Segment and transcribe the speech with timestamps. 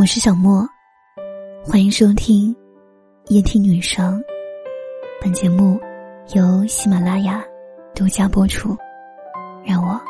[0.00, 0.66] 我是小莫，
[1.62, 2.56] 欢迎收听
[3.26, 4.18] 夜听女生。
[5.20, 5.78] 本节目
[6.34, 7.44] 由喜马拉雅
[7.94, 8.74] 独家播出。
[9.62, 10.00] 让我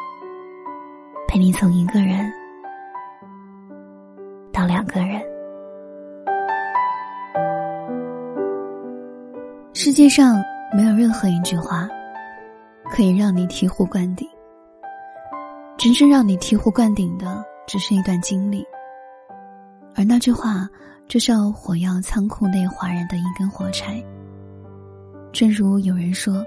[1.27, 2.33] 陪你从一个人
[4.53, 5.21] 到两个人。
[9.75, 10.41] 世界上
[10.73, 11.89] 没有任何一句话
[12.93, 14.25] 可以让你醍醐灌顶，
[15.77, 18.65] 真正让你醍醐灌顶的，只是一段经历。
[20.01, 20.67] 而那句话，
[21.09, 24.03] 就像火药仓库内哗然的一根火柴。
[25.31, 26.43] 正如有人说：“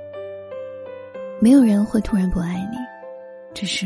[1.40, 2.78] 没有人会突然不爱你，
[3.54, 3.86] 只是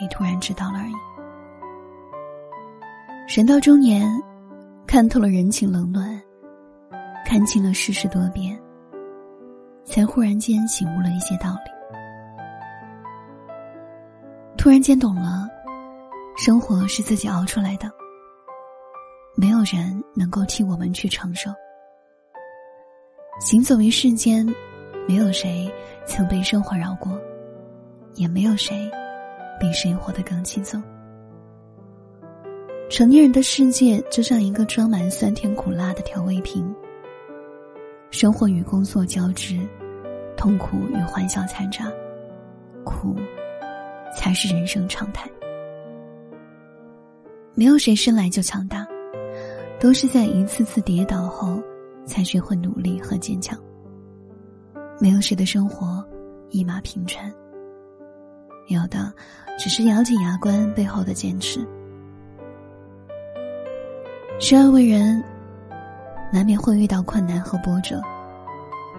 [0.00, 0.94] 你突然知道了而已。”
[3.32, 4.10] 人到中年，
[4.84, 6.20] 看透了人情冷暖，
[7.24, 8.60] 看清了世事多变，
[9.84, 11.70] 才忽然间醒悟了一些道理。
[14.58, 15.48] 突然间懂了，
[16.36, 17.88] 生活是自己熬出来的。
[19.34, 21.50] 没有人能够替我们去承受。
[23.40, 24.46] 行走于世间，
[25.08, 25.72] 没有谁
[26.06, 27.18] 曾被生活绕过，
[28.14, 28.90] 也没有谁
[29.58, 30.82] 比谁活得更轻松。
[32.90, 36.72] 成年人的世界就像一个装满酸甜苦辣的调味瓶，
[38.10, 39.58] 生活与工作交织，
[40.36, 41.90] 痛苦与欢笑掺杂，
[42.84, 43.16] 苦
[44.14, 45.26] 才是人生常态。
[47.54, 48.86] 没有谁生来就强大。
[49.82, 51.60] 都是在一次次跌倒后，
[52.06, 53.58] 才学会努力和坚强。
[55.00, 56.06] 没有谁的生活
[56.50, 57.28] 一马平川，
[58.68, 59.12] 有的
[59.58, 61.66] 只是咬紧牙关背后的坚持。
[64.38, 65.20] 生而为人，
[66.32, 68.00] 难免会遇到困难和波折，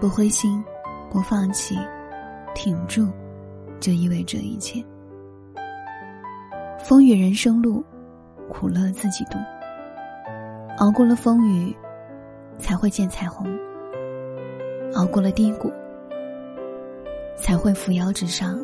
[0.02, 0.62] 不灰心，
[1.10, 1.80] 不放弃，
[2.54, 3.10] 挺住，
[3.80, 4.84] 就意味着一切。
[6.84, 7.82] 风雨人生路，
[8.50, 9.38] 苦乐自己度。
[10.80, 11.76] 熬过了风雨，
[12.58, 13.48] 才会见彩虹；
[14.96, 15.72] 熬过了低谷，
[17.36, 18.60] 才会扶摇直上，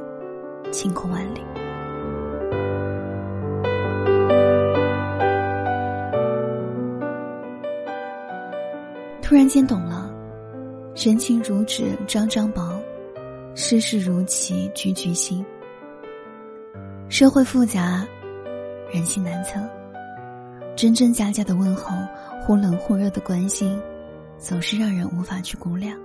[0.72, 1.41] 晴空万里。
[9.22, 10.11] 突然间懂了，
[10.95, 12.81] 人情如纸张张薄，
[13.53, 15.45] 世事如棋局局新。
[17.07, 18.03] 社会复杂，
[18.91, 19.59] 人心难测。
[20.79, 21.94] 真真假假的问候，
[22.41, 23.78] 忽冷忽热的关心，
[24.38, 26.00] 总是让人无法去估量。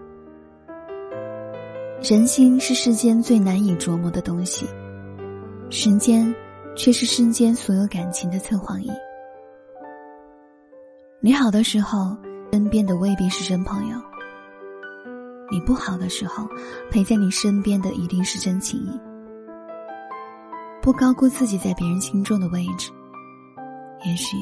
[2.03, 4.67] 人心是世间最难以琢磨的东西，
[5.71, 6.35] 时间
[6.75, 8.91] 却是世间所有感情的测谎仪。
[11.21, 12.17] 你好的时候，
[12.51, 13.97] 身边的未必是真朋友；
[15.53, 16.49] 你不好的时候，
[16.91, 19.01] 陪在你身边的一定是真情谊。
[20.83, 22.91] 不高估自己在别人心中的位置，
[24.05, 24.37] 也许。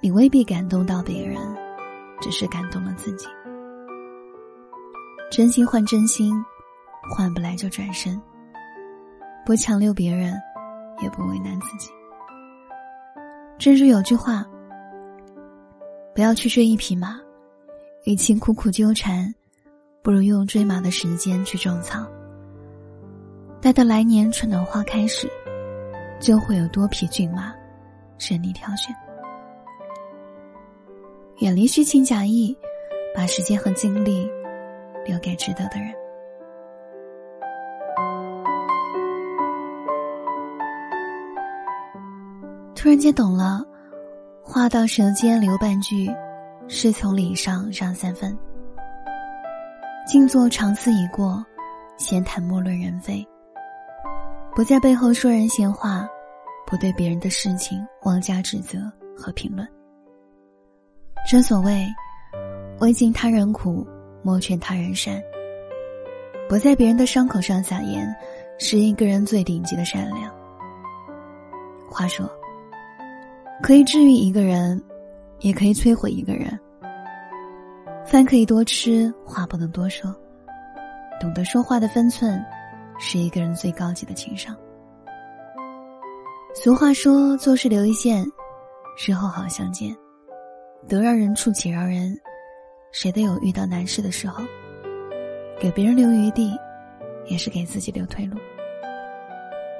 [0.00, 1.36] 你未必感动到别人，
[2.20, 3.26] 只是感动了自己。
[5.28, 6.32] 真心换真心，
[7.10, 8.20] 换不来就转身。
[9.44, 10.40] 不强留别人，
[11.02, 11.90] 也不为难自己。
[13.58, 14.46] 正如有句话
[16.14, 17.18] ：“不要去追一匹马，
[18.04, 19.34] 与其苦苦纠缠，
[20.00, 22.06] 不如用追马的时间去种草。
[23.60, 25.28] 待到来年春暖花开时，
[26.20, 27.52] 就会有多匹骏马
[28.18, 28.94] 任你挑选。”
[31.38, 32.56] 远离虚情假意，
[33.14, 34.28] 把时间和精力
[35.06, 35.94] 留给值得的人。
[42.74, 43.64] 突然间懂了，
[44.42, 46.12] 话到舌尖留半句，
[46.66, 48.36] 事从理上让三分。
[50.08, 51.44] 静坐长思已过，
[51.98, 53.24] 闲谈莫论人非。
[54.56, 56.08] 不在背后说人闲话，
[56.66, 58.80] 不对别人的事情妄加指责
[59.16, 59.64] 和评论。
[61.26, 61.86] 正所谓，
[62.80, 63.86] 未经他人苦，
[64.22, 65.22] 莫劝他人善。
[66.48, 68.14] 不在别人的伤口上撒盐，
[68.58, 70.34] 是一个人最顶级的善良。
[71.90, 72.26] 话说，
[73.62, 74.82] 可以治愈一个人，
[75.40, 76.58] 也可以摧毁一个人。
[78.06, 80.14] 饭可以多吃，话不能多说。
[81.20, 82.42] 懂得说话的分寸，
[82.98, 84.56] 是一个人最高级的情商。
[86.54, 88.24] 俗话说：“做事留一线，
[89.06, 89.94] 日后好相见。”
[90.86, 92.18] 得饶人处且饶人，
[92.92, 94.44] 谁都有遇到难事的时候。
[95.60, 96.52] 给别人留余地，
[97.26, 98.36] 也是给自己留退路。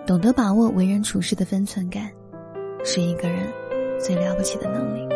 [0.04, 2.10] 懂得把握为人处事的分寸感，
[2.84, 3.46] 是一个人
[3.98, 5.06] 最了不起的能力。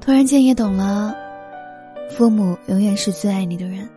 [0.00, 1.14] 突然间也懂了，
[2.10, 3.88] 父母永远是最爱你的人，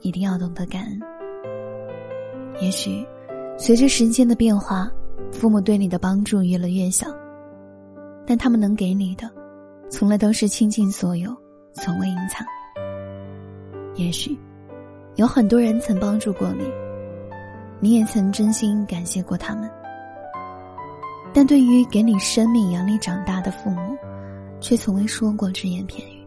[0.00, 1.17] 一定要懂得感恩。
[2.60, 3.06] 也许，
[3.56, 4.90] 随着时间的变化，
[5.30, 7.06] 父母对你的帮助越来越小，
[8.26, 9.30] 但他们能给你的，
[9.88, 11.34] 从来都是倾尽所有，
[11.74, 12.46] 从未隐藏。
[13.94, 14.36] 也许，
[15.16, 16.64] 有很多人曾帮助过你，
[17.78, 19.70] 你也曾真心感谢过他们，
[21.32, 23.96] 但对于给你生命、养你长大的父母，
[24.60, 26.18] 却从未说过只言片语。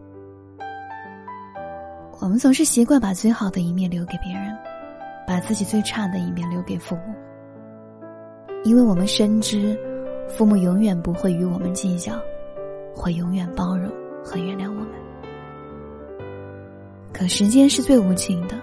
[2.20, 4.56] 我们总是习惯把最好的一面留给别人，
[5.26, 7.14] 把自己最差的一面留给父母，
[8.64, 9.78] 因为我们深知，
[10.28, 12.14] 父母永远不会与我们计较，
[12.94, 13.90] 会永远包容
[14.24, 14.88] 和原谅我们。
[17.12, 18.56] 可时间是最无情的，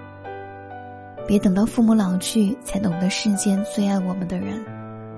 [1.27, 4.63] 别等到父母老去才懂得世间最爱我们的人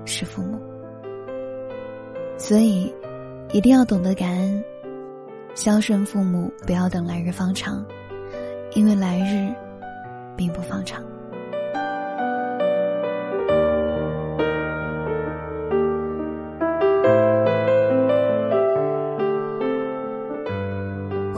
[0.04, 0.58] 是父母，
[2.36, 2.92] 所以
[3.52, 4.64] 一定要懂得感恩，
[5.54, 7.84] 孝顺父母，不要等来日方长。
[8.74, 9.52] 因为来日，
[10.34, 11.04] 并不方长。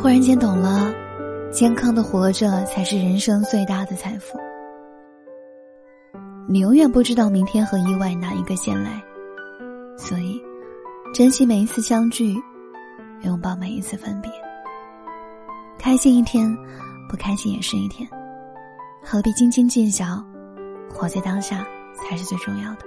[0.05, 0.95] 忽然间懂了，
[1.51, 4.39] 健康的活着才是人生最大的财富。
[6.47, 9.03] 你永远不知道明天和意外哪一个先来，
[9.97, 10.39] 所以
[11.15, 12.37] 珍惜每一次相聚，
[13.23, 14.31] 拥抱每一次分别，
[15.79, 16.55] 开心一天。
[17.09, 18.07] 不开心也是一天，
[19.03, 20.23] 何必斤斤计较？
[20.91, 22.81] 活在当下才是最重要的。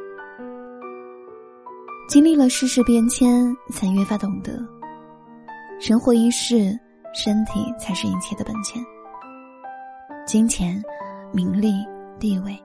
[2.08, 4.64] 经历了世事变迁，才越发懂得，
[5.82, 6.78] 人活一世，
[7.20, 8.80] 身体才是一切的本钱。
[10.24, 10.80] 金钱、
[11.34, 11.74] 名利、
[12.20, 12.56] 地位，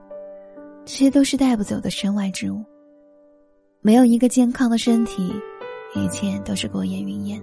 [0.85, 2.63] 这些都是带不走的身外之物。
[3.81, 5.33] 没有一个健康的身体，
[5.95, 7.41] 一切都是过眼云烟。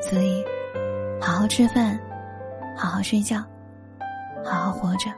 [0.00, 0.42] 所以，
[1.20, 2.00] 好好吃饭。
[2.74, 3.36] 好好睡觉，
[4.42, 5.10] 好好活着，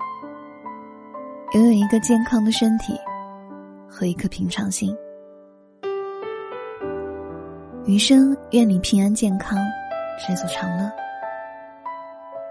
[1.53, 2.93] 拥有一个健康的身体
[3.89, 4.95] 和一颗平常心。
[7.87, 9.57] 余生愿你平安健康，
[10.17, 10.91] 知足常乐，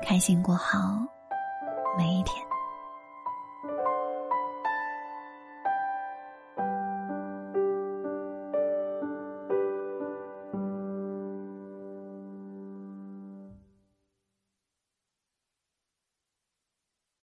[0.02, 0.80] 开心过好
[1.98, 2.53] 每一天。